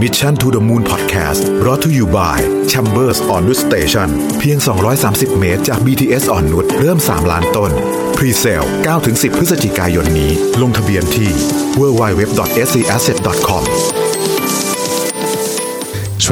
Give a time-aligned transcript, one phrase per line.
[0.00, 4.58] Mission to the Moon Podcast รอ t ธออยู่บ่าย Chambers on Wood Station เพียง
[4.98, 7.72] 230 เมตรจาก BTS อ่อนนุชเริ่ม 3 ล้านต้น
[8.16, 8.68] Pre-sale
[9.00, 10.32] 9-10 พฤศจิกายนนี้
[10.62, 11.30] ลงทะเบียนที่
[11.78, 13.89] www.scasset.com ส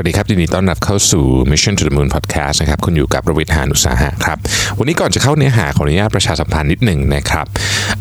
[0.01, 4.39] วัสดีครับยินดีต้อนรับเข้าสู่ Mission to the Moon Podcast นะครับคุณอยู่กับระวิทยานุสาหะครับ
[4.79, 7.46] วันนี้ก่อนจะเข้าเนื้อหาขออนุญาตประชาสัมพันธ์นิดหนึ่งนะครับ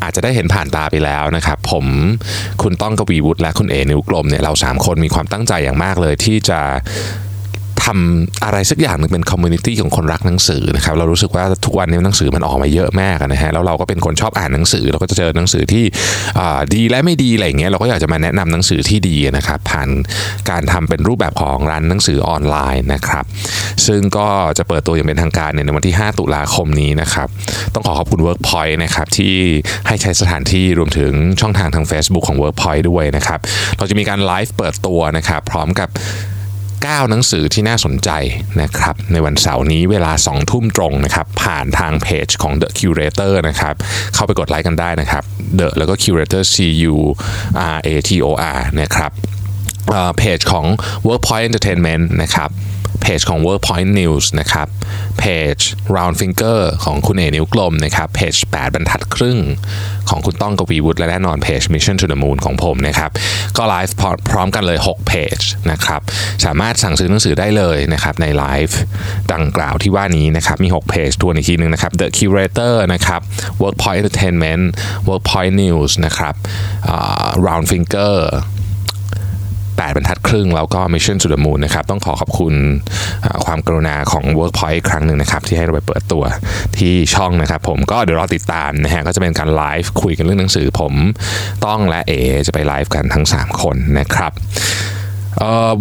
[0.04, 1.86] อาจจะได้เห็นผ่านตาไปแล้วนะครับ ผม
[2.62, 6.59] คุณต้องกวีวุฒิและคุณเอ๋ นิ้วกลมเนี่ยเรา 3 คนมีความตั้งใจอย่างมากเลยที่จะ
[7.88, 15.84] ทำอะไรสักอย่างหนึ่งเป็น community ของคนรักหนังสือนะครับเรารู้สึกว่าทุกวันนี้หนังสือมันออกมาเยอะมากนะฮะแล้วเราก็เป็นคนชอบอ่านหนังสือ เราก็จะเจอหนังสือที่
[16.73, 19.90] ดีและไม่ดีอะไรเงี้ยเราก็อยากจะมาแนะนำหนังสือที่ดีนะครับผ่าน
[20.50, 23.26] การทำเป็นรูปแบบของร้านหนังสือออนไลน์นะครับ
[23.88, 24.27] ซึ่งก็
[24.58, 27.27] จะเปิดตัวอย่างเป็นทางการในวันที่ 5 ตุลาคมนี้นะครับ
[27.74, 29.35] ต้องขอขอบคุณ Workpoint นะครับที่
[29.88, 33.40] ให้ใช้สถานที่รวมถึงช่องทางทาง Facebook ของ Workpoint ด้วยนะครับ
[33.77, 35.90] เราจะมีการไลฟ์เปิดตัวนะครับพร้อมกับ
[36.86, 38.09] 9 หนังสือที่น่าสนใจ
[38.62, 43.76] นะครับ ในวันเสาร์นี้เวลา 2 ทุ่มตรงนะครับ ผ่านทางเพจของ The Curator นะครับ
[44.13, 45.24] เข้าไปกดไลค์กันได้นะครับ
[45.60, 46.55] The แล้วก็ Curator C
[46.93, 46.96] U
[47.76, 49.12] R A T O R นะครับ
[50.18, 50.66] เพจของ
[51.07, 52.52] Workpoint Entertainment นะครับ
[53.02, 54.68] เพจของ Workpoint News นะครับ
[55.20, 55.24] เพ
[55.55, 55.57] จ
[55.96, 59.40] Round Finger ของคุณเอนิ้วกลมนะครับเพจ 8 บรรทัดครึ่ง
[60.10, 63.12] ของคุณต้องกวีวุฒิและแน่นอนเพจ Mission to the Moon ของผมนะครับ
[63.57, 63.96] ก็ไลฟ์
[64.29, 65.40] พร้อมกันเลย 6 เพจ
[65.72, 66.01] นะครับ
[66.46, 68.78] สามารถสั่งซื้อหนังสือได้เลยนะครับในไลฟ์
[69.34, 73.22] ดังกล่าวที่ว่านี้นะครับมี 6 เพจตัวอีกทีนึงนะครับ The Curator นะครับ
[73.62, 74.63] Workpoint Entertainment
[75.07, 76.35] Workpoint News นะครับ
[77.46, 78.18] Round Finger
[79.78, 82.53] 8 บรรทัดครึ่ง แล้วก็ Mission to the Moon นะครับ ต้องขอขอบคุณ
[83.45, 86.23] ความกรุณาของ Workpoint ครั้งหนึ่งนะครับ ที่ให้เราไปเปิดตัว
[86.78, 90.94] ที่ช่องนะครับ ผมก็เดี๋ยวรอติดตามนะฮะก็จะเป็นการไลฟ์คุยกันเรื่องหนังสือผม
[91.66, 92.13] ต้องและเอ
[92.47, 94.33] จะไปไลฟ์กันทั้ง 3 คนนะครับ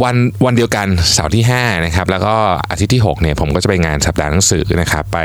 [0.03, 2.37] วันวันเดียวกันเสาร์ที่5นะครับแล้วก็
[2.71, 5.19] อาทิตย์ที่6เนี่ยผมก็จะไปงานสัปดาห์หนังสือนะครับไป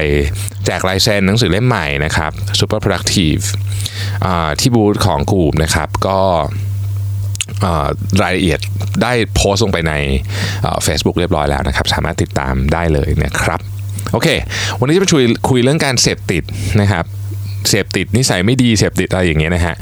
[0.65, 3.43] แจกลายเซ็นหนังสือเล่มใหม่นะครับ Super Productive
[4.59, 6.19] ที่บูธของกูมนะครับก็
[8.21, 8.59] รายละเอียด
[9.03, 9.93] ได้โพสต์ลงไปใน
[10.85, 13.59] Facebook เรียบร้อยแล้วนะครับ สามารถติดตามได้เลยนะครับ
[14.13, 14.27] โอเค
[14.79, 16.43] วันนี้จะมาคุยคุยเรื่องการเสพติด
[16.81, 17.05] นะครับ
[17.69, 19.75] เสพติดนิสัยไม่ดีเสพติดอะไรอย่างเงี้ยนะฮะ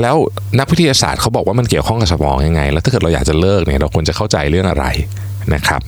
[0.00, 0.14] แล้ว
[0.58, 4.86] นักวิทยาศาสตร์เขาบอกว่ามันเกี่ยวข้องกับสมองยังไง แล้วถ้าเกิดเราอยากจะเลิกเนี่ยเราควรจะเข้าใจเรื่องอะไร
[5.54, 5.80] นะครับ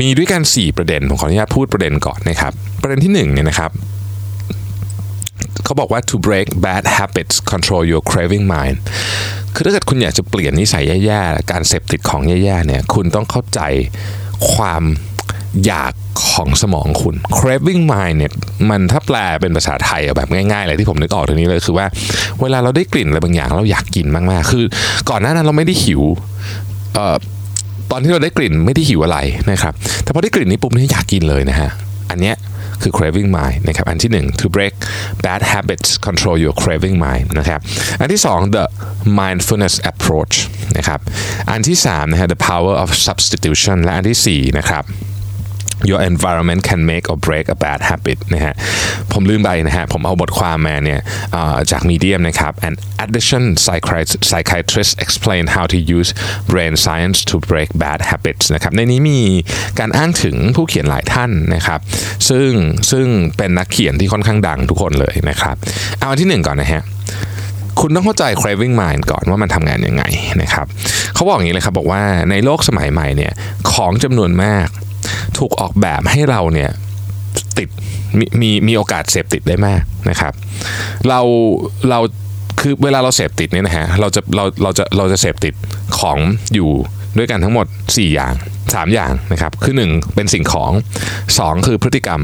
[0.00, 3.70] มีด้วยกัน 4 ประเด็นผมขออนุญาตพูดประเด็นก่อนนะครับ ประเด็นที่1เนี่ยนะครับ
[5.64, 8.76] เขาบอกว่า to break bad habits control your craving mind
[9.54, 13.60] คือถ้าเกิดคุณอยากจะเปลี่ยนนิสัยแย่ๆ การเสพติดของแย่ๆเนี่ย คุณต้องเข้าใจ
[14.52, 14.82] ความ
[15.66, 15.92] อยาก
[16.30, 18.32] ของสมองคุณ craving mind เนี่ย
[18.70, 21.86] มันถ้าแปลเป็นภาษาไทยแบบง่ายๆเลยที่ผมนึกออกตรงนี้เลยคือว่า
[22.40, 24.64] เวลาเราได้กลิ่นอะไรบางอย่างเราอยากกินมากๆ คือ
[25.10, 26.02] ก่อนหน้านั้นเราไม่ได้หิว
[26.98, 27.16] ออ
[27.90, 29.18] ตอนที่เราได้กลิ่นไม่ได้หิวอะไร
[29.50, 29.72] นะครับ
[30.02, 31.70] แต่พอได้กลิ่นนี้ปุ๊บนี่อยากกินเลยนะฮะ
[32.10, 32.36] อันเนี้ย
[32.81, 34.73] คือ craving mind นะครับอันที่ 1 to break
[35.25, 37.59] bad habits control your craving mind นะครับ
[37.99, 38.65] อันที่ 2 the
[39.21, 40.35] mindfulness approach
[40.77, 40.99] นะครับ
[41.51, 44.83] อันที่3นะฮะ the power of substitution และอันที่4นะครับ
[45.90, 48.54] your environment can make or break a bad habit นะฮะ
[49.12, 51.00] ผมลืมไปนะฮะผมเอาบทความมาเนี่ย
[51.70, 52.74] จาก Medium นะครับ an
[53.04, 53.44] addiction
[54.30, 56.10] psychiatrist explain how to use
[56.52, 59.20] brain science to break bad habits นะครับในนี้มี
[59.78, 61.80] การอ้างถึงผู้เขียนหลายท่านนะครับ
[62.28, 62.50] ซึ่ง
[62.90, 63.06] ซึ่ง
[63.36, 65.56] เป็นนักเขียนที่ค่อนข้างดังทุกคนเลยนะครับ
[65.98, 66.82] เอาอันที่หนึ่งก่อนนะฮะ
[67.80, 70.04] คุณต้องเข้าใจ craving mind ก่อนว่ามันทำงานยังไง
[70.42, 70.66] นะครับ
[71.14, 73.32] เขาบอกอย่างนี้เลยครับบอกว่าในโลกสมัยใหม่เนี่ย
[73.72, 74.68] ของจำนวนมาก
[75.38, 76.70] ถูกออกแบบให้เราเนี่ย
[77.58, 77.68] ติด
[78.18, 80.32] มมีมีโอกาสเสพติดได้มากนะครับ
[81.08, 81.20] เรา
[81.90, 81.98] เรา
[82.60, 85.54] คือเวลาเราเสพติดเนี่ยนะฮะเราจะเราเราจะเราจะเสพติด
[85.98, 86.18] ของ
[86.54, 86.70] อยู่
[87.18, 90.72] ด้วยกันทั้งหมด 4 อย่าง 3 อย่างนะครับ คือ 1 เป็นสิ่งของ
[91.18, 92.20] 2 คือพฤติกรรม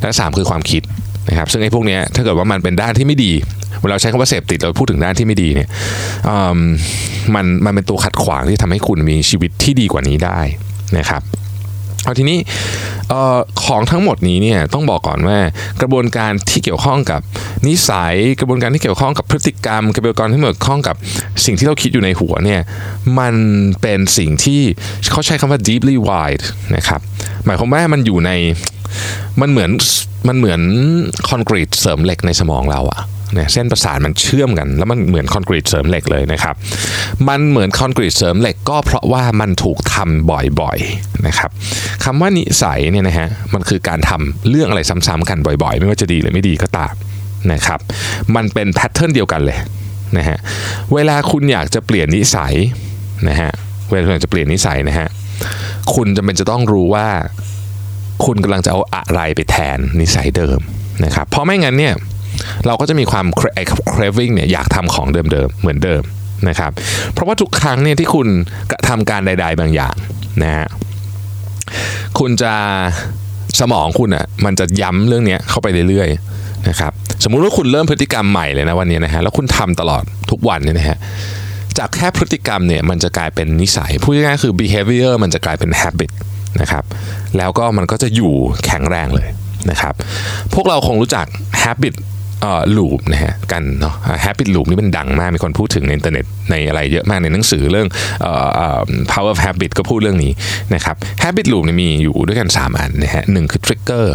[0.00, 0.82] และ 3 คือความคิด
[1.28, 3.32] นะครับ ซึ่งไอ้พวกนี้ถ้าเกิดว่ามันเป็นด้านที่ไม่ดี
[3.82, 5.68] เวลาใช้คำว่าเสพติดเราพูดถึงด้านที่ไม่ดีเนี่ย
[7.34, 10.40] มันมันเป็นตัวขัดขวางที่ทำให้คุณมีชีวิตที่ดีกว่านี้ได้
[10.98, 11.22] นะครับ
[12.04, 12.38] เอาทีนี้
[13.64, 15.38] ของทั้งหมดนี้เนี่ยต้องบอกก่อนว่า
[15.80, 17.20] กระบวนการที่เกี่ยวข้องกับ
[17.68, 20.96] นิสัยกระบวนการที่เกี่ยวข้องกับพฤติกรรม กระบวนการที่เกี่ยวข้องกับ
[21.44, 22.60] สิ่งที่เราคิดอยู่ในหัวเนี่ย
[23.18, 23.34] มัน
[23.80, 24.60] เป็นสิ่งที่
[25.10, 26.44] เขาใช้คำว่า deeply wide
[26.76, 27.00] นะครับ
[27.44, 28.30] หมายความว่ามันอยู่ใน
[29.40, 29.70] มันเหมือน
[30.28, 30.60] มันเหมือน
[31.28, 33.00] คอนกรีตเสริมเหล็กในสมองเราอะ
[33.34, 36.54] เนี่ยเส้นประสาทมันเชื่อมกัน แล้วมันเหมือนคอนกรีตเสริมเหล็กเลยนะครับ
[37.28, 40.30] มันเหมือนคอนกรีตเสริมเหล็กก็เพราะว่ามันถูกทำ
[40.60, 41.50] บ่อยๆนะครับ
[42.04, 46.94] คำว่านิสัยเนี่ยนะฮะมันคือการทำเรื่องอะไรซ้ำๆกันบ่อยๆ ไม่ว่าจะดีหรือไม่ดีก็ตาม
[47.52, 47.80] นะครับ
[48.36, 49.58] มันเป็นแพทเทิร์นเดียวกันเลย
[50.18, 50.38] นะฮะ
[50.94, 52.54] เวลาคุณอยากจะเปลี่ยนนิสัย
[53.28, 53.50] นะฮะ
[53.90, 55.08] เวลาคุณอยากจะเปลี่ยนนิสัยนะฮะ
[55.94, 57.06] คุณจำเป็นจะต้องรู้ว่า
[58.24, 60.60] คุณกำลังจะเอาอะไรไปแทนนิสัยเดิม
[61.04, 61.94] นะครับเพราะไม่งั้นเนี่ย
[62.66, 63.26] เราก็จะมีความ
[63.94, 66.02] craving เนี่ยอยากทำของเดิมๆเหมือนเดิม
[66.48, 66.72] นะครับ
[67.12, 68.28] เพราะว่าทุกครั้งเนี่ยที่คุณ
[68.70, 69.94] กระทำการใด ๆ บางอย่าง
[70.42, 70.66] นะฮะ
[72.18, 72.52] คุณจะ
[73.60, 76.92] สมองคุณอะมันจะย้ำเรื่องนี้เข้าไปเรื่อยๆนะครับ
[77.24, 80.96] สมมุติว่าคุณเริ่มพฤติกรรมใหม่เลยนะวันนี้นะฮะแล้วคุณทำตลอดทุกวันเนี่ยนะฮะ
[81.78, 86.10] จากแค่พฤติกรรมเนี่ยมันจะกลายเป็นนิสัยพูดง่ายๆคือ behavior มันจะกลายเป็น habit
[86.60, 86.84] นะครับ
[87.36, 88.32] แล้วก็มันก็จะอยู่
[88.66, 89.28] แข็งแรงเลย
[89.70, 89.94] นะครับ
[90.54, 91.26] พวกเราคงรู้จัก
[91.62, 91.94] habit
[92.76, 93.94] ลูปนะฮะกันเนาะ
[94.24, 97.88] habit loop นี่เป็นดังมาก มีคนพูดถึงในอินเทอร์เน็ตในอะไรเยอะมากในหนังสือเรื่อง
[99.12, 100.32] power of habit ก็พูดเรื่องนี้
[100.74, 104.06] นะครับ habit loop เนี่ยมีอยู่ด้วยกัน 3 อันนะฮะหนึ่งคือ trigger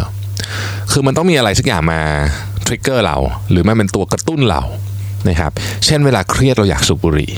[0.92, 2.00] คือมันต้องมีอะไรสักอย่างมา
[2.66, 3.16] trigger เรา
[3.50, 4.62] หรือมันเป็นตัวกระตุ้นเรา
[5.28, 5.52] นะครับ
[5.84, 7.32] เช่นเวลาเครียดเราอยากสูบบุหรี่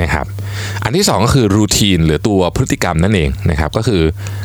[0.00, 0.26] นะครับ
[0.84, 4.02] อันที่สองก็คือรูทีนหรือตัวพฤติกรรมนั่นเองนะครับ ก็คือ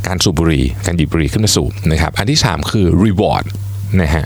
[0.07, 3.45] การสูบบุหรี่การหยิบบุหรี่ขึ้นมาสูบนะครับ อันที่สามคือ reward
[4.01, 4.25] นะฮะ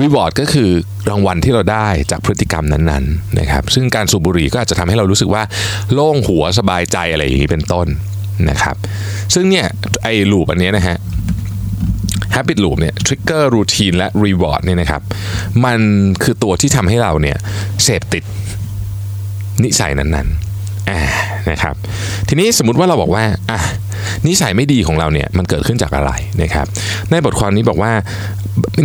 [0.00, 0.70] reward ก็คือ
[1.10, 5.42] รางวัลที่เราได้จากพฤติกรรมนั้นๆนะครับซึ่งการสูบบุหรี่ก็อาจจะทำให้เรารู้สึกว่า
[5.92, 7.86] โล่งหัวสบายใจอะไรอย่างนี้เป็นต้น
[8.50, 8.76] นะครับ
[9.34, 9.66] ซึ่งเนี่ย
[10.02, 10.96] ไอ้ลูปอันนี้นะฮะ
[12.34, 15.02] habit loop เนี่ย trigger routine และ reward เนี่ยนะครับ
[15.64, 15.78] มัน
[16.22, 17.36] คือตัวที่ทำให้เราเนี่ย
[17.84, 18.24] เสพติด
[19.62, 21.74] นิสัยนั้นๆนะครับ
[22.28, 23.60] ทีนี้สมมุติว่าเราบอกว่าอะ
[24.26, 26.10] นิสัยไม่ดีของเราเนี่ยมันเกิดขึ้นจากอะไร
[26.42, 26.66] นะครับ
[27.10, 27.92] ในบทความนี้บอกว่า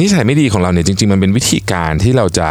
[0.02, 2.50] นิสัยไม่ดีของเราเนี่ยจริง ๆ มันเป็นวิธีการที่เราจะ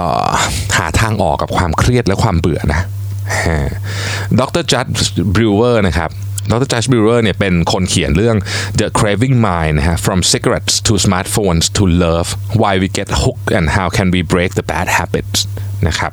[0.00, 0.28] ออ
[0.76, 2.82] หาทางออกกับความเครียดและความเบื่อนะ
[4.40, 4.86] ดร Jud
[5.34, 6.10] Brewer นะครับ
[6.50, 8.36] ดร Jud Brewer เนี่ยเป็นคนเขียนเรื่อง
[8.78, 12.28] The Craving Mind นะฮะ From Cigarettes to Smartphones to Love
[12.60, 15.38] Why We Get Hooked and How Can We Break the Bad Habits
[15.88, 16.10] นะครับ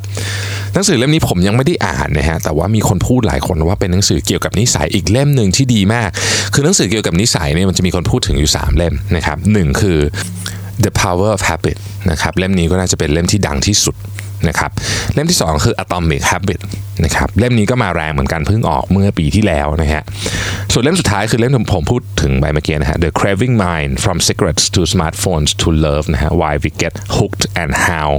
[0.74, 6.10] หนังสือเล่มนี้ผมยังไม่ได้อ่านนะฮะแต่ว่ามีคนพูดหลายคนว่าเป็นหนังสือเกี่ยวกับนิสัยอีกเล่มหนึ่งที่ดีมาก
[6.54, 10.00] คือหนังสือเกี่ยวกับนิสัยเนี่ยมันจะมีคนพูดถึงอยู่ 3 เล่มนะครับหนึ่งคือ
[10.84, 11.78] The Power of Habit
[12.12, 13.96] นะครับเล่มนี้ก็น่าจะเป็นเล่มที่ดังที่สุด
[14.50, 14.72] นะครับ
[15.14, 16.62] เล่มที่ 2 คือ Atomic Habit
[17.04, 20.04] นะครับเล่มนี้ก็มาแรงเหมือนกันเพิ่งออกเมื่อปีที่แล้วนะฮะ
[20.74, 27.72] ส่วนเล่มสุดท้ายคือเล่มที่ผมพูดถึงไปเมื่อกี้นะฮะ The Craving Mind From Cigarettes to Smartphones to Love นะฮะ Why We Get Hooked and
[27.88, 28.10] How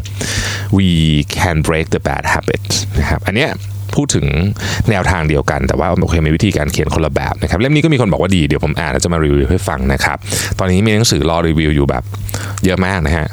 [0.76, 0.88] We
[1.37, 3.50] Can Break the Bad Habits นะครับอันเนี้ย
[3.97, 4.27] พูดถึง
[4.91, 10.19] แนวทางเดียวกัน แต่ว่าโอเคมีวิธีการเขียนคนละแบบนะครับเล่มนี้ก็มีคนบอกว่าดีเดี๋ยวผมอ่านแล้วจะมารีวิวให้ฟังนะครับ
[10.59, 12.03] ตอนนี้มีหนังสือรอรีวิวอยู่แบบ
[12.65, 13.27] เยอะมากนะฮะ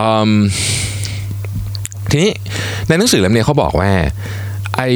[0.00, 0.32] อืม
[2.10, 2.30] ทีนี้
[2.88, 3.90] ในหนังสือเล่มนี้เขาบอกว่า
[4.76, 4.90] ไอ้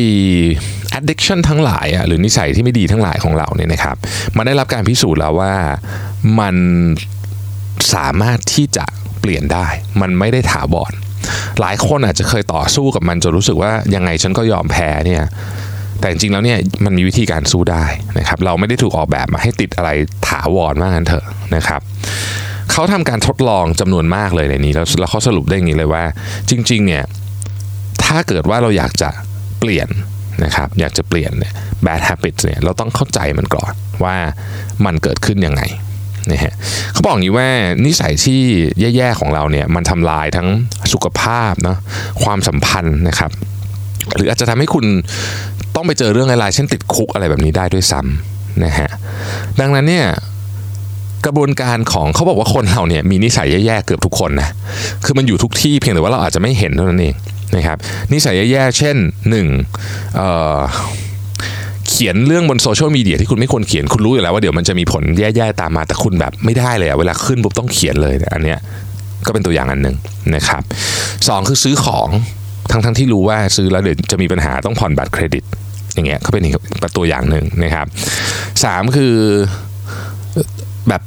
[0.99, 3.97] addiction ทั้งหลายอะหรือนิสัยที่ไม่ดีทั้งหลายของเราเนี่ยนะครับ
[4.37, 5.55] มันได้รับการพิสูจน์แล้วว่า
[6.41, 6.57] มัน
[7.95, 8.85] สามารถที่จะ
[9.21, 9.67] เปลี่ยนได้
[10.01, 10.93] มันไม่ได้ถาวร
[11.61, 15.25] หลายคนอาจจะเคยต่อสู้กับมันจนรู้สึกว่ายังไงฉันก็ยอมแพ้เนี่ย
[16.01, 17.85] แต่จริงๆแล้วเนี่ยมันมีวิธีการสู้ได้
[18.19, 19.91] นะครับ เราไม่ได้ถูกออกแบบมาให้ติดอะไร
[20.29, 21.25] ถาวรมากนั้นเถอะ
[21.57, 21.81] นะครับ
[22.73, 26.05] เขาทำการทดลองจำนวนมากเลยในนี้ แล้วแล้วเขาสรุปได้อย่างนี้เลยว่า
[26.51, 27.05] จริง ๆ เนี่ย
[28.05, 29.11] ถ้าเกิดว่าเราอยากจะ
[29.61, 29.89] เปลี่ยน
[30.45, 31.53] นะครับ อยากจะเปลี่ยนเนี่ย
[31.87, 33.73] bad habits เนี่ยเราต้องเข้าใจมันก่อน
[34.05, 34.17] ว่า
[34.85, 35.63] มันเกิดขึ้นยังไง
[36.33, 36.55] นะฮะ
[36.93, 37.49] เขาบอกอย่างนี้ว่า
[37.87, 38.41] นิสัยที่
[38.97, 40.49] แย่ๆของเราเนี่ยมันทำลายทั้ง
[40.93, 41.79] สุขภาพเนาะ
[42.25, 43.31] ความสัมพันธ์นะครับ
[44.15, 44.85] หรืออาจจะทำให้คุณ
[45.75, 48.91] ต้องไปเจอเรื่องอะไรเช่นติดคุกอะไรแบบนี้ได้ด้วยซ้ำนะฮะ
[49.61, 50.07] ดังนั้นเนี่ย
[51.27, 54.49] กระบวนการของเขาบอกว่าคนเราเนี่ยมีนิสัยแย่ๆเกือบทุกคนนะ
[55.05, 57.15] คือมันอยู่ทุกที่เพียงแต่ว่าเราอาจจะไม่เห็นเท่านั้นเอง
[57.57, 57.79] นะครับ
[58.13, 58.97] นิสัยแย่ๆเช่น
[59.31, 59.47] หนึ่ง
[60.17, 60.61] เอ่อ
[61.89, 68.59] เขียนเรื่องบนโซเชียลมีเดียที่คุณไม่ควรเขียนคุณรู้อยู่แล้วว่าเดี๋ยวมันจะมีผลแย่ๆตามมาแต่คุณแบบไม่ได้เลยอะเวลาขึ้นปุ๊บต้องเขียนเลยอันเนี้ย
[69.27, 69.97] ก็เป็นตัวอย่างอันหนึ่ง
[70.35, 70.63] นะครับ
[71.29, 72.09] สองคือซื้อของ
[72.71, 75.45] ทั้งๆที่รู้ว่าซื้อแล้วเดี๋ยวจะมีปัญหาต้องผ่อนบัตรเครดิต
[75.95, 76.43] อย่างเงี้ยก็เป็น
[76.97, 77.87] ตัวอย่างหนึ่งนะครับ
[78.65, 79.15] สามคือ
[80.89, 81.03] แบบ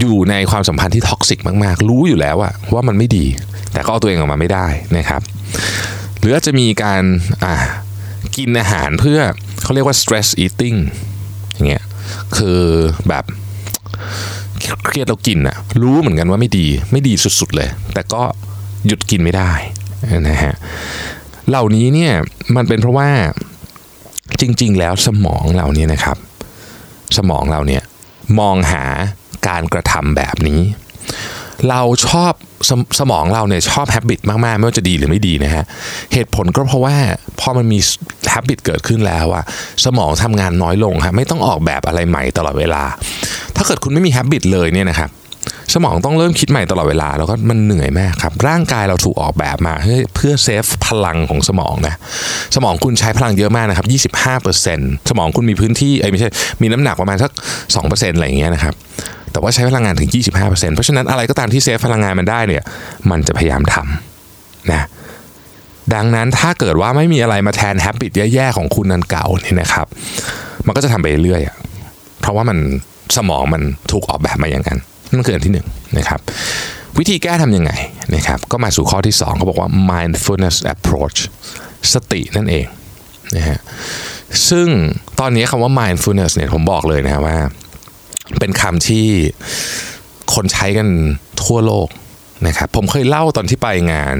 [0.00, 3.26] อยู่ในความสัมพันธ์ที่ toxic มาก ๆ รู้อยู่แล้วอะว่ามันไม่ดี
[3.72, 5.22] แต่ก็เอาตัวเองออกมาไม่ได้นะครับ
[6.18, 7.02] หรือจะมีการ
[7.44, 7.54] อ่า
[8.36, 9.20] กินอาหารเพื่อ
[9.62, 10.78] เขาเรียกว่า stress eating
[11.52, 11.84] อย่างเงี้ย
[12.36, 12.60] คือ
[13.08, 13.24] แบบ
[14.86, 18.22] เครียดเรากินอะรู้เหมือนกันว่าไม่ดีไม่ดีสุด ๆ เลย แต่ก็
[18.86, 19.52] หยุดกินไม่ได้
[20.28, 20.54] นะฮะ
[21.48, 22.12] เหล่านี้เนี่ย
[22.56, 23.08] มันเป็นเพราะว่า
[24.40, 26.16] จริง ๆ แล้วสมองเราเนี่ยนะครับ
[27.16, 27.82] สมองเราเนี่ย
[28.38, 28.84] มองหา
[29.48, 30.60] การกระทำแบบนี้
[31.68, 32.32] เราชอบ
[32.68, 35.64] สมสมองเราเนี่ยชอบ habit มากๆ ไม่ว่าจะดีหรือไม่ดีนะฮะ
[36.12, 36.96] เหตุผลก็เพราะว่า
[37.40, 37.78] พอมันมี
[38.30, 39.44] habit เกิดขึ้นแล้วอะ
[39.84, 42.82] สมองทำงานน้อยลงฮะไม่ต้องออกแบบอะไรใหม่ตลอดเวลา
[43.56, 45.10] ถ้าเกิดคุณไม่มี habit เลยเนี่ยนะครับ
[45.74, 49.74] สมองต้องเริ่มคิดใหม่ตลอดเวลา แล้วก็มันเหนื่อยมากครับ ร่างกายเราถูกออกแบบมา
[50.14, 51.94] เพื่อ save พลังของสมองนะ
[52.56, 53.86] สมองคุณใช้พลังเยอะมากนะครับ
[54.28, 56.28] 25%สมองคุณมีพื้นที่เอ้ไม่ใช่
[56.62, 57.30] มีน้ำหนักประมาณสัก
[57.74, 58.74] 2%อะไรอย่างเงี้ยนะครับ
[59.32, 62.64] แต่ว่าใช้พลังงานถึง 25%เพราะฉะนั้นอะไรก็ตามที่เซฟพลังงานมันได้เนี่ย
[63.10, 64.86] มันจะพยายามทำนะ
[65.94, 69.86] ดังนั้นถ้าเกิดว่าไม่มีอะไรมาแทนแฮปปิตแย่ๆของคุณนันเก่าเนี่ยนะครับ
[70.66, 72.58] มันก็จะทำไปเรื่อยๆเพราะว่ามัน
[73.16, 74.78] สมองมันถูกออกแบบมาอย่างนั้น
[75.12, 75.66] นั่นคืออันที่หนึ่ง
[75.98, 76.20] นะครับ
[76.98, 77.72] วิธีแก้ทำยังไง
[78.14, 81.18] นะครับก็มาสู่ข้อที่2เขาบอกว่า mindfulness approach
[81.92, 82.66] สตินั่นเอง
[83.36, 83.58] นะฮะ
[84.48, 84.68] ซึ่ง
[85.20, 87.36] ตอนนี้คำว่า mindfulness เนี่ยผมบอกเลยนะว่า
[88.38, 89.06] เป็นคำที่
[90.34, 90.88] คนใช้กัน
[91.44, 91.88] ทั่วโลก
[92.46, 94.16] นะครับผมเคยเล่าตอนที่ไปงาน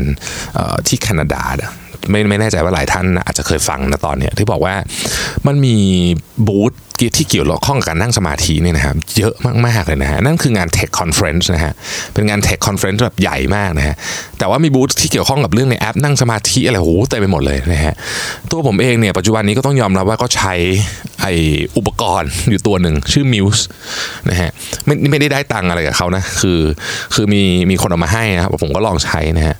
[0.89, 1.43] ที่แคนาดา
[2.11, 4.75] ไม่ไม่แน่ใจว่าหลายท่านอาจจะเคยฟังนะตอนเนี้ยที่บอกว่า
[5.47, 5.77] มันมี
[6.47, 6.73] บูธ
[7.17, 9.35] ที่เกี่ยวข้องกับการนั่งสมาธิเนี่ยนะครับเยอะ
[9.67, 11.73] มากๆเลยนะฮะนั่นคืองาน Tech Conference นะฮะ
[12.15, 13.95] เป็นงาน Tech Conference แบบใหญ่มากนะฮะ
[14.39, 17.95] แต่ว่ามีบูธที่เกี่ยวข้องกับเรื่องในแอปนั่งสมาธิอะไรโหเต็มไปหมดเลยนะฮะ
[18.51, 20.55] ตัวผมเองเนี่ยปัจจุบันนี้ก็ต้องยอมรับว่าก็ใช้
[21.21, 21.27] ไอ
[21.77, 23.63] อุปกรณ์อยู่ตัวหนึ่งชื่อ Muse
[24.31, 24.51] นะฮะ
[24.87, 26.61] ไม่ไม่ได้ได้ตังอะไรกับเขานะคือ
[27.15, 29.57] คือมีมีคนเอามาให้นะครับผมก็ลองใช้นะฮะ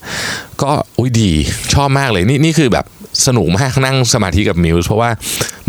[0.63, 1.31] ก็อุ้ยดี
[1.75, 2.87] ชอบมากเลยนี่นี่คือแบบ
[3.27, 5.11] สนุกมากนั่งสมาธิกับมิวส์เพราะว่า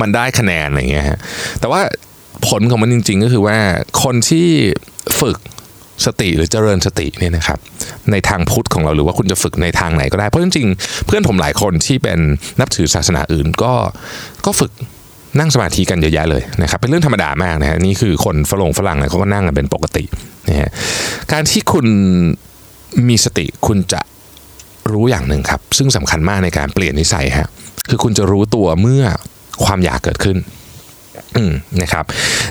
[0.02, 1.20] มันได้คะแนนอะไรเงี้ยฮะ
[1.60, 1.82] แต่ว่า
[2.48, 3.58] ผลของมันจริง ๆ ก็คือว่า
[4.04, 4.48] คนที่
[5.22, 5.38] ฝึก
[6.06, 7.60] สติหรือเจริญสติเนี่ยนะครับ
[8.12, 12.20] ในทางพุทธของเราหรือว่าคุณจะฝึกในทางไหนก็ได้ เพราะจริงๆเพื่อนผมหลายคนที่เป็น
[12.60, 13.74] นับถือศาสนาอื่นก็
[14.46, 14.72] ก็ฝึก
[15.40, 20.04] นั่งสมาธิกันเยอะแยะเลยนะครับเป็นเรื่องธรรมดามากนะฮะนี่คือคนฝรั่งฝรั่งเนี่ยเขาก็นั่งกันเป็นปกติ
[20.50, 20.70] นะฮะ
[21.32, 21.88] การที่คุณ
[23.08, 24.02] มีสติคุณจะ
[24.92, 27.50] รู้อย่างหนึ่งครับ ซึ่งสำคัญมากในการเปลี่ยนนิสัยฮะ
[27.90, 29.04] คือคุณจะรู้ตัวเมื่อ
[29.64, 30.38] ความอยากเกิดขึ้น
[31.82, 32.06] นะครับ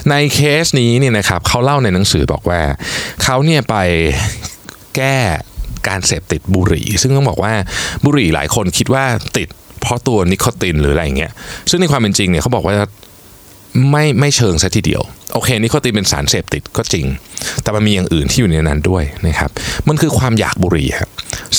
[0.09, 2.61] ในเคสนี้เนี่ยนะครับเขาเล่าในหนังสือบอกว่า
[3.23, 3.75] เขาเนี่ยไป
[4.95, 5.17] แก้
[5.87, 7.53] การเสพติดบุหรี่ ซึ่งต้องบอกว่า
[8.05, 9.05] บุหรี่หลายคนคิดว่า
[9.37, 9.47] ติด
[9.81, 11.31] เพราะตัวนิโคตินหรืออะไรเงี้ย
[11.69, 12.75] ซึ่งในความเป็นจริงเนี่ยเขาบอกว่า
[13.89, 15.01] ไม่ไม่เชิงซะทีเดียว
[15.33, 17.05] โอเคนิโคตินเป็นสารเสพติดก็จริง
[17.63, 19.51] แต่มันมีอย่างอื่นที่อยู่ในนั้นด้วยนะครับ
[19.87, 21.09] มันคือความอยากบุหรี่ครับ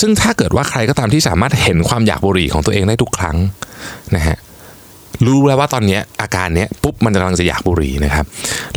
[0.00, 3.36] ซึ่งถ้าเกิดว่าใครก็ตามที่สามารถเห็นความอยากบุหรี่ของตัวเองได้ทุกครั้ง
[4.16, 4.36] นะฮะ
[5.26, 8.26] รู้แล้วว่าตอนนี้อาการเนี้ยปุ๊บมันกำลังจะอยากบุหรี่นะครับ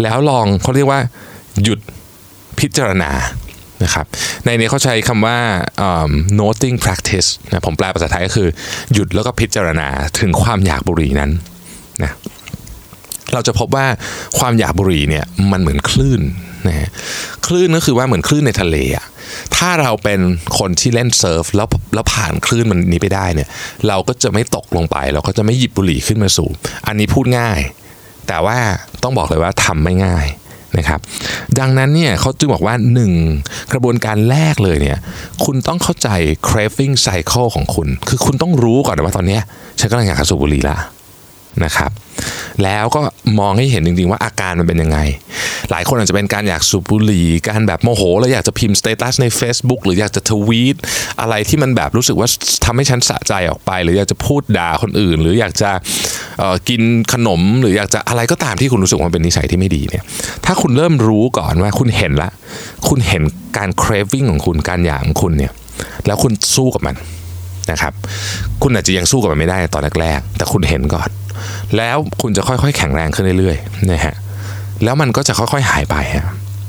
[0.02, 1.00] แล้วลองเขาเรียกว่า
[1.64, 1.80] หยุด
[2.60, 3.12] พิจารณา
[3.84, 4.06] นะครับ
[4.46, 5.38] ในนี้เขาใช้คำว่า
[5.88, 8.48] um, noting practice นะผมแปลภาษาไทยก็คือ
[8.94, 9.88] หยุดแล้วก็พิจารณา
[10.20, 11.32] ถึงความอยากบุหรี่นั้น
[12.04, 12.12] นะ
[13.36, 13.86] เราจะพบว่า
[14.38, 16.22] ความอยากบุหรี่เนี่ยมันเหมือนคลื่น
[16.68, 16.90] นะฮะ
[17.48, 19.06] คลื่นก็คือว่าเหมือนคลื่นในทะเลอะ
[19.56, 20.20] ถ้าเราเป็น
[20.60, 23.50] คนที่เล่นเซิร์ฟแล้วแล้วผ่านคลื่นมันนี้ไปได้เนี่ย
[23.88, 26.56] เราก็จะไม่ตกลงไป เราก็จะไม่หยิบบุหรี่ขึ้นมาสูบ
[26.88, 27.60] อันนี้พูดง่าย
[28.28, 28.58] แต่ว่า
[29.04, 30.28] ต้องบอกเลยว่าทำไม่ง่าย
[30.78, 31.00] นะครับ
[31.60, 32.76] ดังนั้นเนี่ยเขาจึงบอกว่า
[33.24, 34.98] 1 กระบวนการแรกเลยเนี่ย
[35.46, 36.10] คุณต้องเข้าใจ
[36.48, 39.40] craving cycle ของคุณ คือคุณต้องรู้ก่อนว่าตอนนี้
[39.80, 40.78] ฉันกำลังอยากสูบบุหรี่ละ
[41.66, 41.92] นะครับ
[42.64, 43.00] แล้วก็
[43.40, 45.00] มองให้เห็นจริงๆว่าอาการมันเป็นยังไง
[45.72, 50.76] หลายคนอาจจะเป็นการอยากสูบบุหรี่การแบบโมโหแล้วอยากจะพิมพ์สเตตัสใน Facebook หรืออยากจะทวีต
[51.22, 52.28] อะไรที่มันแบบรู้สึกว่า
[52.66, 55.72] ทำให้ฉันสะใจออกไป หรืออยากจะพูดด่าคนอื่น หรืออยากจะ
[56.70, 56.82] กิน
[57.14, 60.04] ขนม หรืออยากจะอะไรก็ตามที่คุณรู้สึกว่าเป็นนิสัยที่ไม่ดีเนี่ย
[60.46, 62.30] ถ้าคุณเริ่มรู้ก่อนว่าคุณเห็นละ
[62.88, 63.24] คุณเห็น
[63.58, 65.52] การ craving ของคุณการอยากของคุณเนี่ย
[66.06, 66.96] แล้วคุณสู้กับมัน
[67.72, 67.94] นะครับ
[68.62, 71.10] คุณอาจจะยังสู้กับมันไม่ได้ตอนแรกๆแต่คุณเห็นก่อน
[71.78, 74.16] แล้วคุณจะค่อยๆ แข็งแรงขึ้นเรื่อยๆนะฮะ
[74.84, 76.26] แล้วมันก็จะค่อยๆหายไปฮะ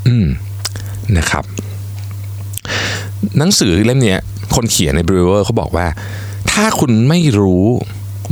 [0.08, 0.26] อืม
[1.18, 1.44] นะครับ
[3.38, 4.16] หนังสือเล่มนี้
[4.54, 5.86] คนเขียนใน Brewer เขาบอกว่า
[6.52, 7.66] ถ้าคุณไม่รู้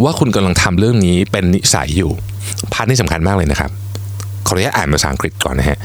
[0.04, 2.10] ว่าคุณกำลังทำเรื่องนี้เป็นนิสัยอยู่
[2.72, 3.70] part นี้สำคัญมากเลยนะครับ
[4.46, 5.78] ขออนุญาตอ่านภาษาอังกฤษก่อนนะฮะ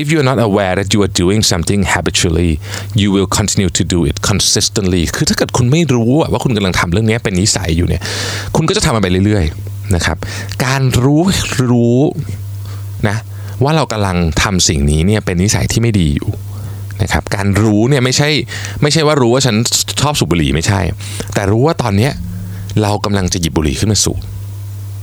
[0.00, 2.52] If you are not aware that you are doing something habitually
[3.00, 8.02] you will continue to do it consistently คือถ้าเกิดคุณไม่รู้ว่าคุณกำลังทำเรื่องนี้เป็นนิสัยอยู่เนี่ย
[8.56, 10.16] คุณก็จะทำมันไปเรื่อยๆนะครับ
[10.64, 11.22] การรู้
[11.70, 12.00] รู้
[13.08, 13.16] นะ
[13.64, 16.30] ว่าเรากำลังทำสิ่งนี้เนี่ยเป็นนิสัยที่ไม่ดีอยู่
[17.02, 18.28] นะครับการรู้เนี่ยไม่ใช่
[18.82, 19.56] ไม่ใช่ว่ารู้ว่าฉัน
[20.00, 20.80] ชอบสูบบุหรี่ไม่ใช่
[21.34, 22.10] แต่รู้ว่าตอนนี้
[22.82, 24.20] เรากำลังจะหยิบบุหรี่ขึ้นมาสูบ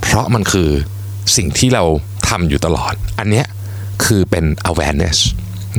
[0.01, 0.69] เพราะมันคือ
[1.35, 1.83] สิ่งที่เรา
[2.31, 3.45] ทำอยู่ตลอด อันเนี้ย
[4.05, 5.17] คือเป็น awareness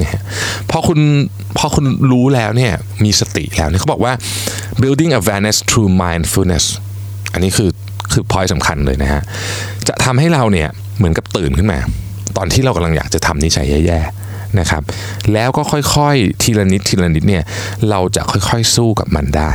[0.01, 0.23] นะ
[0.71, 1.01] พอคุณ
[1.59, 2.73] พอคุณรู้แล้วเนี่ย
[3.05, 4.13] มีสติแล้วเนี่ยเขาบอกว่า
[4.83, 6.65] building awareness through mindfulness
[7.33, 7.71] อันนี้คือ
[8.13, 9.23] คือพอยสำคัญเลยนะฮะ
[9.89, 10.69] จะทำให้เราเนี่ย
[10.99, 11.79] เหมือนกับตื่นขึ้นมา
[12.37, 14.83] ตอนที่เรากำลังอยากจะทำนิสัยแย่ๆนะครับ
[15.33, 17.45] แล้วก็ค่อยๆ ทีละนิดทีละนิดเนี่ย
[17.91, 19.53] เราจะค่อยๆสู้กับมันได้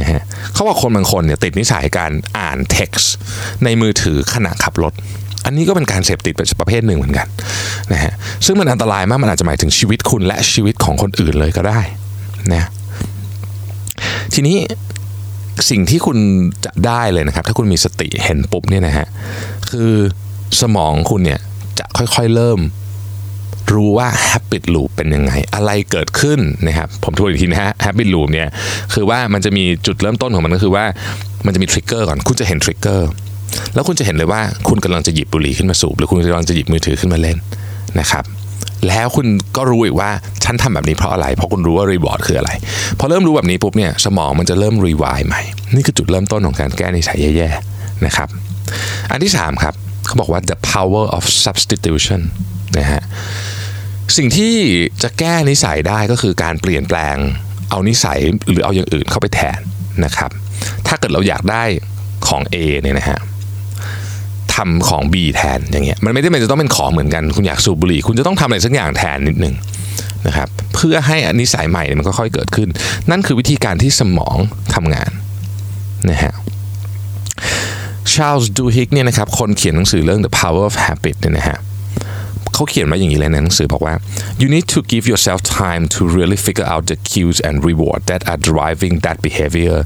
[0.00, 0.22] นะฮะ
[0.52, 3.12] เขาบอกคนบางคนเนี่ยติดนิสัยการอ่านเท็กซ์
[3.64, 4.92] ในมือถือขณะขับรถ
[5.44, 7.26] อันนี้ก็เป็นการเสพติดประเภทหนึ่งเหมือนกัน
[7.92, 8.12] นะฮะ
[8.46, 11.80] ซึ่งมันอันตรายมากมันอาจจะหมายถึงชีวิตคุณและชีวิตของคนอื่นเลยก็ได้
[12.52, 12.68] นะ
[14.34, 14.56] ทีนี้
[15.70, 16.18] สิ่งที่คุณ
[16.64, 19.06] จะได้เลยนะครับ ถ้าคุณมีสติเห็นปุ๊บเนี่ยนะฮะ
[19.70, 19.92] คือ
[20.60, 21.40] สมองคุณเนี่ย
[21.78, 22.60] จะค่อยๆเริ่ม
[23.72, 28.48] รู้ว่า habit loop เป็นยังไง อะไรเกิดขึ้นนะครับ ผมทวนอีกทีนะฮะ habit loop เนี่ย
[28.94, 30.84] คือว่ามันจะมีจุดเริ่มต้นของมันก็คือว่า
[31.46, 33.08] มันจะมีทริกเกอร์ก่อน คุณจะเห็นทริกเกอร์
[33.74, 37.36] แล้วคุณจะเห็นเลยว่าคุณกำลังจะหยิบบุหรี่ขึ้นมาสูบ หรือคุณกำลังจะหยิบมือถือขึ้นมาเล่น
[38.00, 38.24] นะครับ
[38.88, 39.26] แล้วคุณ
[39.56, 40.10] ก็รู้อีกว่า
[40.44, 42.50] ฉันทำแบบนี้เพราะอะไร เพราะคุณรู้ว่ารีวอร์ดคืออะไร
[42.98, 45.42] พอเริ่มรู้แบบนี้ปุ๊บเนี่ยสมองมันจะเริ่มรีวายใหม่
[45.74, 48.28] นี่คือจุดเริ่มต้นของการแก้นิสัยแย่ๆนะครับ
[49.10, 49.74] อันที่ 3 ครับ
[50.06, 52.20] เขาบอกว่า the power of substitution
[52.78, 53.02] นะฮะ
[54.16, 54.54] สิ่งที่
[55.02, 57.16] จะแก้นิสัยได้ก็คือการเปลี่ยนแปลง
[57.70, 58.18] เอานิสัย
[58.50, 59.58] หรือเอาอย่างอื่นเข้าไปแทน
[60.04, 60.30] นะครับ
[60.86, 61.62] ถ้าเกิดเราอยากได้
[62.28, 63.18] ของ A เนี่ยนะฮะ
[64.54, 69.54] ทำของ B แทนอย่างเงี้ยมันไม่ได้เป็นจะต้องเป็นของเหมือนกัน คุณอยากสูบบุหรี่ คุณจะต้องทำอะไรสักอย่างแทนนิดนึง
[70.26, 72.68] นะครับเพื่อให้อนิสัยใหม่มันก็ค่อยเกิดขึ้น
[73.10, 74.36] นั่นคือวิธีการที่สมอง
[74.74, 75.10] ทำงาน
[76.10, 76.32] นะฮะ
[78.12, 81.58] ชาร์ลส์ดูฮิกเนี่ยนะครับคนเขียนหนังสือเรื่อง The Power of Habit เนี่ยนะฮะ
[82.54, 83.94] เขาเขียนมาอย่างนี้เลยในหนังสือบอกว่า
[84.40, 88.22] you need to give yourself time to really figure out the cues and reward that
[88.30, 89.78] are driving that behavior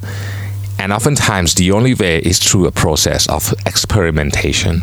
[0.84, 4.74] and oftentimes the only way is through a process of experimentation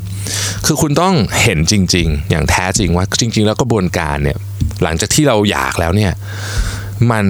[0.66, 4.38] คือคุณต้องเห็นจริง ๆ อย่างแท้จริงว่าจริง ๆ แล้วกระบวนการเนี่ย
[4.84, 6.12] หลังจากที่เราอยากแล้วเนี่ย
[7.12, 7.26] มัน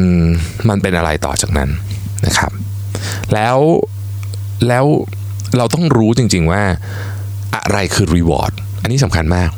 [0.70, 1.70] มันเป็นอะไรต่อจากนั้น
[2.26, 2.52] นะครับ
[3.34, 3.58] แล้ว
[4.68, 4.86] แล้ว
[5.58, 6.64] เราต้องรู้จริง ๆ ว่า
[7.56, 9.50] อะไรคือ reward อันนี้สำคัญมาก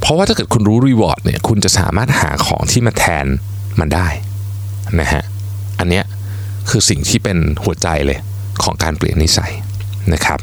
[0.00, 3.26] เพราะว่าถ้าเกิดคุณรู้ reward เนี่ยคุณจะสามารถหาของที่มาแทน
[3.80, 4.08] มันได้
[5.00, 5.22] นะฮะ
[5.78, 6.04] อันเนี้ย
[6.70, 8.18] คือสิ่งที่เป็นหัวใจเลย
[8.62, 9.52] ของการเปลี่ยนนิสัย
[10.14, 10.38] นะครับ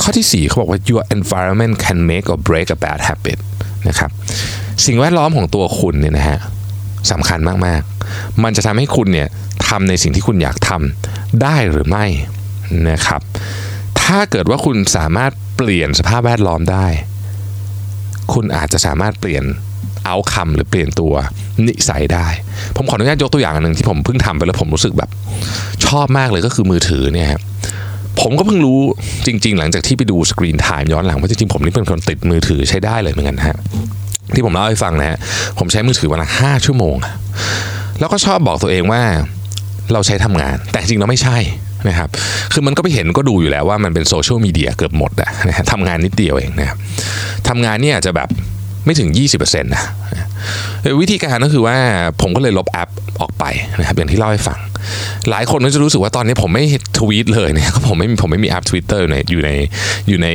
[0.00, 3.38] ข้อที่ 4เขาบอกว่า your environment can make or break a bad habit
[3.88, 4.10] นะครับ
[4.86, 6.38] สิ่งแวดล้อมของตัวคุณเนี่ยนะฮะ
[7.10, 9.28] สำคัญมาก ๆ มันจะทำให้คุณเนี่ย
[9.68, 12.04] ทำในสิ่งที่คุณอยากทำได้หรือไม่
[12.90, 13.20] นะครับ
[14.02, 16.86] ถ้าเกิดว่าคุณสามารถเปลี่ยนสภาพแวดล้อมได้
[18.32, 19.44] คุณอาจจะสามารถเปลี่ยน
[20.06, 21.14] เอาคำหรือเปลี่ยนตัว
[21.66, 22.26] นิสัยได้
[22.76, 25.10] ผมขออนุญาตยกตัวอย่างอันหนึ่งที่ผมเพิ่งทำไปแล้วผมรู้สึกแบบ
[25.86, 27.40] ชอบมากเลยก็คือมือถือเนี่ยครับ
[28.20, 28.80] ผมก็เพิ่งรู้
[29.26, 33.58] จริง ๆ หลังจากที่ไปดู screen time ย้อนหลังว่าจริงๆผมนี่เป็นคนติดมือถือใช้ได้เลยเหมือนกันฮะ
[34.34, 35.18] ที่ผมเล่าให้ฟังนะฮะ
[35.58, 36.96] ผมใช้มือถือวันละห้าชั่วโมง
[38.00, 39.02] แล้วก็ชอบบอกตัวเองว่า
[39.92, 41.38] เราใช้ทำงาน แต่จริงเราไม่ใช่
[41.88, 42.08] นะครับ
[42.52, 46.78] คือมันก็ไปเห็นก็ดูอยู่แล้วว่ามันเป็นโซเชียลมีเดียเกือบหมดอะนะฮะทำงานนิดเดียวเองนะครับ
[47.48, 48.28] ทำงานเนี่ยจะแบบ
[48.86, 49.84] ไม่ถึง 20%นะ
[51.00, 51.76] วิธีการก็คือว่า
[52.20, 52.88] ผมก็เลยลบแอป
[53.20, 53.44] ออกไป
[53.78, 54.58] นะครับอย่างที่เล่าให้ฟัง
[55.30, 56.64] หลายคนก็จะรู้สึกว่าตอนนี้ผมไม่
[56.98, 59.50] ทวีตเลยเนี่ยผมไม่ผมไม่มีแอป Twitter อยู่ในอยู่ใน
[60.08, 60.28] อยู่ใน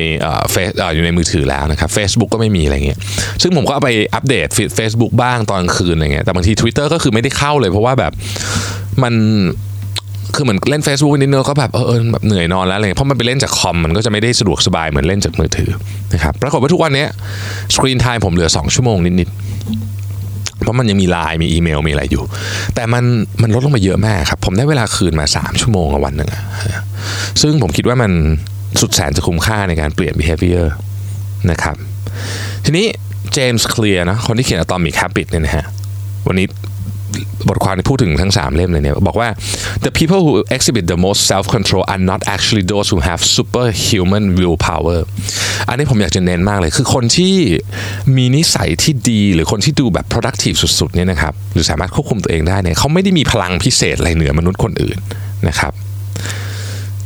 [0.51, 2.99] เฟซอยู่ในมือถือแล้วนะครับ Facebook ก็ไม่มีอะไรเงี้ย
[3.41, 8.11] ซึ่งผมก็เอาไปอัปเดตเฟซบุ๊กบ้างตอนกลางคืนอะไรเงี้ยแต่บางที Twitter ก็คือไม่ได้เข้าเลยเพราะว่าแบบ
[9.03, 9.13] มัน
[10.35, 15.69] คือเหมือนเล่น Facebook นิดนึงก็แบบเออแบบเหนื่อยนอนแล้วอะไรเพราะมันไปเล่นจากคอมมันก็จะไม่ได้สะดวกสบายเหมือนเล่นจากมือถือ
[16.13, 17.05] นะครับปรากฏว่าทุกวันนี้
[17.75, 22.23] screen time ผมเหลือ 2 ชั่วโมงนิดๆเพราะมันยังมีไลน์มีอีเมลมีอะไรอยู่
[22.75, 23.03] แต่มัน
[23.41, 26.29] มันลดลงมาเยอะมากครับ ผมได้เวลาคืนมา 3 ชั่วโมงวันหนึ่ง
[27.41, 28.11] ซึ่งผมคิดว่ามัน
[28.81, 30.65] สุดแสนจะคุ้มค่าในการเปลี่ยน behavior
[31.51, 31.75] นะครับ
[32.65, 32.85] ทีนี้
[33.33, 35.65] James Clear นะคนที่เขียน Atomic Habit เนี่ยนะฮะ
[36.27, 36.47] วันนี้
[37.49, 39.29] บทความที่พูดถึงทั้ง 3 เล่มเลยเนี่ยบอกว่า
[39.85, 44.25] the people who exhibit the most self control are not actually those who have superhuman
[44.37, 44.99] willpower
[45.67, 47.35] อันนี้ผมอยากจะเน้นมากเลย คือคนที่
[48.15, 54.97] มีนิสัยที่ดีหรือคนที่ดูแบบ productive สุดๆเนี่ยนะครับหรือสามารถควบคุมตัวเองได้เนี่ยเขาไม่ได้มีพลังพิเศษอะไรเหนือมนุษย์คนอื่น
[55.47, 55.73] นะครับ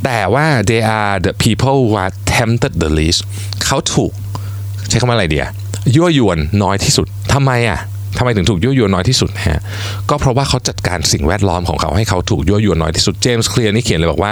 [0.04, 3.20] แต่ว่า they are the people who are tempted the least
[3.64, 4.12] เขาถูก
[4.88, 5.46] ใช้คำว่าอะไรเดีย
[5.94, 7.80] ยั่วยวนน้อยที่สุดทำไมอะ
[8.18, 9.60] ทำไมถึงถูกยั่วยวนน้อยที่สุดฮะ
[10.10, 14.30] ก็เพราะว่าเขาจัดการสิ่งแวดล้อมของเขาให้เขาถูกยั่วยวนน้อยที่สุดเจมส์เคลียร์นี่เขียนเลยบอกว่า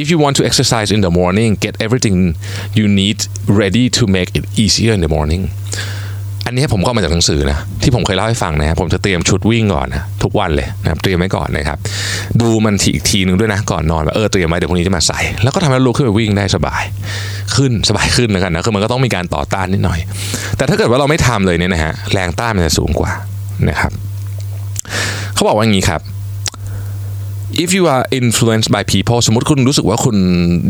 [0.00, 2.16] if you want to exercise in the morning get everything
[2.78, 3.18] you need
[3.60, 5.42] ready to make it easier in the morning
[6.50, 11.78] อันนี้ผมก็มาจากหนังสือนะที่ผมเคยเล่าให้ฟังนะผมจะเตรียมชุดวิ่งก่อนนะทุกวันเลยนะเตรียมไว้ก่อนนะครับ
[12.40, 16.82] ดูมันทีอีกทีหนึ่งด้วยนะก่อนนอนว่าเออเตรียมไว้เดี๋ยวพรุ่งนี้จะมาใส่ แล้วก็ทำให้ลุกขึ้นไปวิ่งได้สบาย
[17.56, 19.98] ขึ้นสบายขึ้นนะกันนะคือมันก็ต้องมีการต่อต้านนิดหน่อย
[20.56, 23.12] แต่ถ้าเกิดว่าเราไม่ทำเลยเนี่ยนะฮะแรงต้านมันจะสูงกว่า
[23.68, 23.92] นะครับ
[25.34, 26.00] เขาบอกว่าอย่างนี้ครับ
[27.64, 30.16] if you are influenced by people สมมติคุณรู้สึกว่าคุณ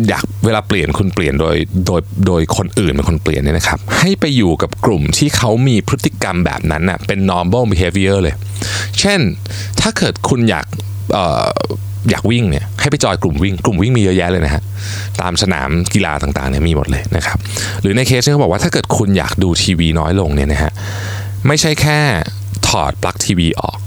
[0.08, 8.34] อยากเวลาเปลี่ยนคุณเปลี่ยนโดยโดยโดยคนอื่นเป็นคนเปลี่ยนเนี่ยนะครับ ให้ไปอยู่กับกลุ่มที่เขามีพฤติกรรมแบบนั้นน่ะเป็น normal behavior เลย
[8.98, 9.20] เช่น
[9.80, 10.66] ถ้าเกิดคุณอยาก
[12.10, 14.62] อยากวิ่งเนี่ยให้ไปจอยกลุ่มวิ่ง กลุ่มวิ่งมีเยอะแยะเลยนะฮะ
[15.20, 17.38] ตามสนามกีฬาต่างๆเนี่ยมีหมดเลยนะครับ
[17.80, 20.72] หรือในเคสที่เขาบอกว่าถ้าเกิดคุณอยากดูทีวีน้อยลงเนี่ยนะฮะ
[21.46, 21.98] ไม่ใช่แค่
[22.68, 23.78] ถอดปลั๊กทีวีออก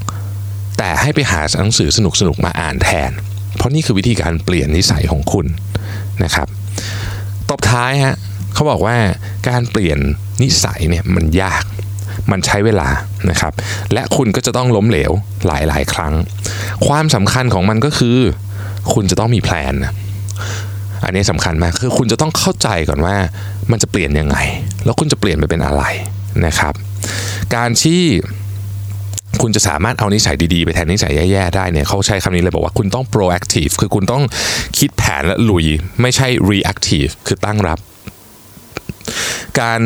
[0.78, 3.10] แต่ให้ไปหาหนังสือสนุกๆมาอ่านแทน
[3.56, 5.46] เพราะนี่คือวิธีการเปลี่ยนนิสัยของคุณ
[6.24, 6.48] นะครับ
[7.48, 8.16] ตบท้ายฮะ
[8.54, 8.96] เขาบอกว่า
[9.48, 9.98] การเปลี่ยน
[10.42, 11.64] นิสัยเนี่ยมันยาก
[12.30, 12.88] มันใช้เวลา
[13.30, 13.52] นะครับ
[13.92, 15.12] และคุณก็จะต้องล้มเหลว
[15.46, 16.12] หลายๆ ครั้ง
[16.86, 18.18] ความสำคัญของมันก็คือ
[18.94, 19.74] คุณจะต้องมีแพลน
[21.04, 23.16] อันนี้สำคัญมากคือคุณจะต้องเข้าใจก่อนว่า
[23.70, 24.36] มันจะเปลี่ยนยังไง
[24.84, 25.82] แล้วคุณจะเปลี่ยนไปเป็นอะไร
[26.46, 26.74] นะครับ
[27.56, 28.02] การที่
[29.42, 34.22] คุณจะสามารถเอานิสัยดีๆ ไปแทนนิสัยแย่ๆ ได้เนี่ยเขาใช้คำนี้เลยบอกว่าคุณต้อง proactive คือคุณต้อง
[34.78, 35.66] คิดแผนและลุย
[36.00, 37.78] ไม่ใช่ reactive คือตั้งรับ
[39.60, 39.80] การ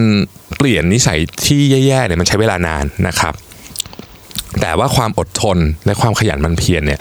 [0.56, 3.34] เปลี่ยนนิสัยที่แย่ๆเนี่ยมันใช้เวลานานนะครับ
[4.60, 7.00] แต่ว่าความอดทนและความขยันมันเพียรเนี่ย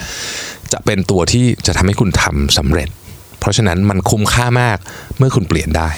[0.72, 2.88] จะเป็นตัวที่จะทำให้คุณทำสำเร็จ
[3.40, 4.78] เพราะฉะนั้นมันคุ้มค่ามาก
[5.18, 5.88] เมื่อคุณเปลี่ยนได้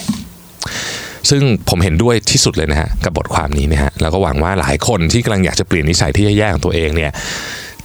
[1.31, 7.13] ซึ่งผมเห็นด้วยที่สุดเลยนะฮะกับบทความนี้นะฮะแล้วก็หวังว่าหลายคนที่กำลังอยากจะเปลี่ยนนิสัยที่แย่ๆของตัวเองเนี่ย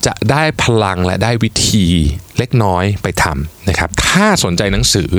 [0.06, 1.86] จะได้พลังและได้วิธี
[2.38, 5.12] เล็กน้อยไปทำนะครับ ถ้าสนใจหนังสือ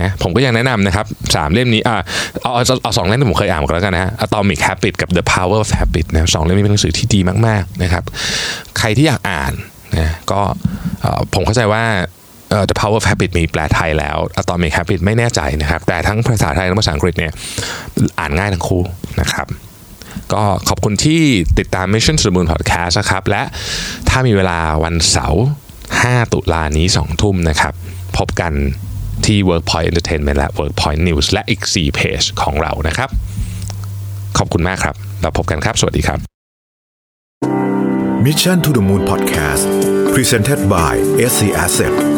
[0.00, 1.96] นะผมก็ยังแนะนำนะครับสามเล่มนี้อ่า
[2.42, 8.04] เอาเอาเอาสองเล่มที่ผมเคยอ่านมาก่อนแล้วกันนะฮะ Atomic Habit กับ The Power of Habit นะสองเล่มนี้เป็นหนังสือที่ดีมาก ๆ นะครับ
[8.78, 9.52] ใครที่อยากอ่าน
[9.96, 10.40] นะก็
[11.34, 11.84] ผมเข้าใจว่า
[12.68, 17.32] The Power of Habit มีแปลไทยแล้ว Atomic Habit ไม่แน่ใจนะครับ แต่ทั้งภาษาไทยและภาษาอังกฤษเนี่ย
[18.18, 18.82] อ่านง่ายทั้งคู่
[19.20, 19.46] นะครับ
[20.32, 21.20] ก็ขอบคุณที่
[21.58, 23.42] ติดตาม Mission to the Moon Podcast นะครับ และ
[24.08, 25.44] ถ้ามีเวลาวันเสาร์
[25.88, 27.74] 5 ตุลานี้ 2 ทุ่มนะครับ
[28.18, 28.52] พบกัน
[29.26, 33.08] ที่ Workpoint Entertainment และ Workpoint News และอีก 4 เพจของเรานะครับ
[34.38, 36.18] ขอบคุณมากครับ เราพบกันครับ สวัสดีครับ
[38.26, 39.66] Mission to the Moon Podcast
[40.14, 40.92] Presented by
[41.30, 42.15] SC Asset